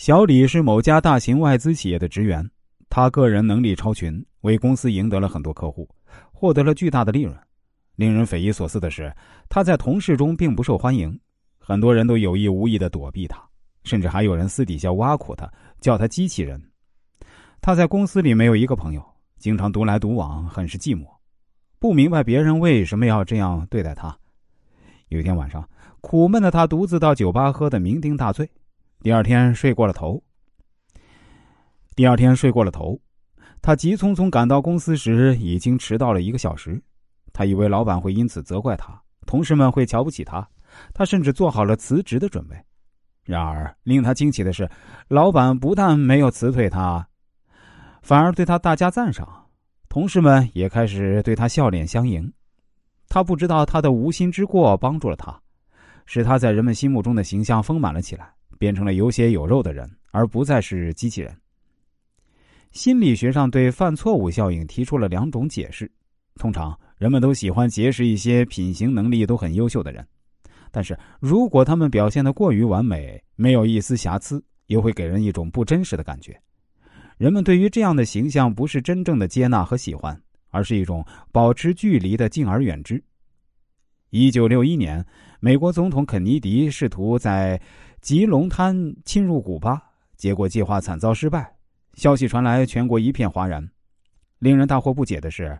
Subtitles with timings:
[0.00, 2.42] 小李是某家大型外资企业的职员，
[2.88, 5.86] 他个人能力超群，为公司赢得了很多客户，
[6.32, 7.36] 获得了巨大的利润。
[7.96, 9.14] 令人匪夷所思的是，
[9.50, 11.20] 他在同事中并不受欢迎，
[11.58, 13.46] 很多人都有意无意的躲避他，
[13.84, 15.46] 甚至还有人私底下挖苦他，
[15.82, 16.58] 叫他“机器人”。
[17.60, 19.04] 他在公司里没有一个朋友，
[19.36, 21.04] 经常独来独往，很是寂寞，
[21.78, 24.16] 不明白别人为什么要这样对待他。
[25.08, 25.68] 有一天晚上，
[26.00, 28.50] 苦闷的他独自到酒吧喝得酩酊大醉。
[29.02, 30.22] 第二天睡过了头。
[31.96, 33.00] 第二天睡过了头，
[33.62, 36.82] 他急匆匆赶到公司时，已经迟到了一个小时。
[37.32, 40.46] 他以为老板会因此责怪他，同事们会瞧不起他，
[40.92, 42.56] 他甚至做好了辞职的准备。
[43.24, 44.68] 然而，令他惊奇的是，
[45.08, 47.08] 老板不但没有辞退他，
[48.02, 49.46] 反而对他大加赞赏，
[49.88, 52.30] 同事们也开始对他笑脸相迎。
[53.08, 55.40] 他不知道他的无心之过帮助了他，
[56.04, 58.34] 使他在人们心目中的形象丰满了起来。
[58.60, 61.34] 变成了有血有肉的人，而不再是机器人。
[62.72, 65.90] 心理学上对犯错误效应提出了两种解释。
[66.34, 70.06] 通常，人们都喜欢结识一些品行能力都很优秀的人，
[70.70, 76.38] 但是如果他们表现的过于完美，没有一丝瑕疵，又会给人一种不真实的感觉。
[77.16, 83.02] 人们对于这样的形象不是真正的接纳和喜欢，而是一种保持距离的敬而远之。
[84.10, 85.06] 一九六一年，
[85.38, 87.60] 美国总统肯尼迪试图在
[88.00, 89.80] 吉隆滩侵入古巴，
[90.16, 91.54] 结果计划惨遭失败。
[91.94, 93.70] 消息传来，全国一片哗然。
[94.40, 95.56] 令人大惑不解的是，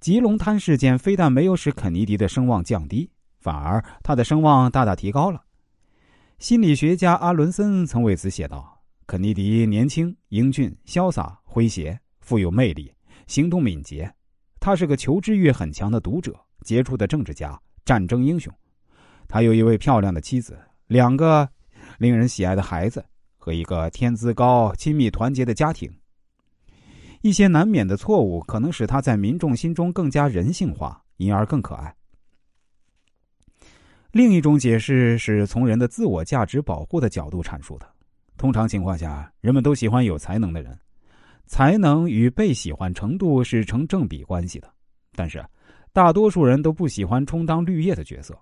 [0.00, 3.08] 吉隆滩事件非但没有使肯尼迪的声望降低，
[3.38, 5.40] 反而他的声望大大提高了。
[6.40, 12.92] 心理学家阿伦森曾为此写道：“肯尼迪年轻、英俊、潇洒、诙谐、富有魅力，
[13.28, 14.12] 行动敏捷。
[14.58, 18.52] 他是个求知欲很强的读者，杰出的政治家，战争英雄。
[19.28, 21.48] 他有一位漂亮的妻子，两个。”
[21.98, 23.04] 令人喜爱的孩子
[23.36, 25.92] 和一个天资高、亲密团结的家庭。
[27.20, 31.94] 一些难免的错误可能使他在民众心中更加人性化，因而更可爱。
[34.10, 37.86] 另一种解释是从人的自我价值保护的角度阐述的。
[38.36, 40.76] 通常情况下，人们都喜欢有才能的人，
[41.46, 44.72] 才能与被喜欢程度是成正比关系的。
[45.14, 45.44] 但是，
[45.92, 48.34] 大多数人都不喜欢充当绿叶的角色。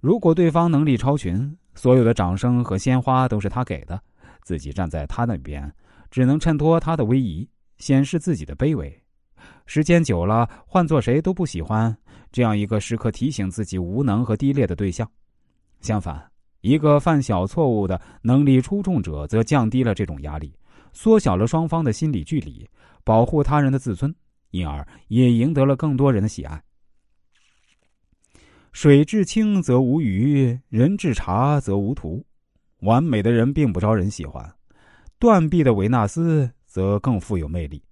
[0.00, 4.00] 如果对方能力超群，所有的掌声和鲜花都是他给的，
[4.42, 5.70] 自己站在他那边，
[6.10, 7.46] 只能衬托他的威仪，
[7.76, 8.90] 显示自己的卑微。
[9.66, 11.94] 时间久了，换做谁都不喜欢
[12.32, 15.06] 这样一个时刻提醒自己无能和低劣的对象。
[15.82, 16.30] 相反，
[16.62, 20.50] 一个犯小错误的能力出众者，则降低了这种压力，
[20.94, 22.66] 缩小了双方的心理距离，
[23.04, 24.14] 保护他人的自尊，
[24.50, 26.62] 因而也赢得了更多人的喜爱。
[28.72, 32.24] 水至清则无鱼，人至察则无徒。
[32.82, 34.48] 完美的人并不招人喜欢，
[35.18, 37.82] 断臂的维纳斯则更富有魅力。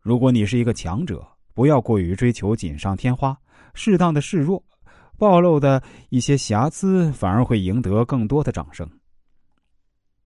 [0.00, 3.36] 如果你是一个强者，不要过于追求锦上添花，
[3.74, 4.64] 适当的示弱，
[5.18, 8.88] 暴露的一些瑕疵反而会赢得更多的掌声。